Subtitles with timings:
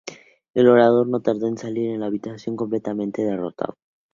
[0.55, 3.77] El orador no tardó en salir de la habitación completamente derrotado.